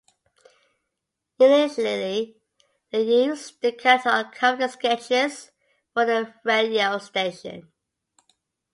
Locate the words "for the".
5.93-6.33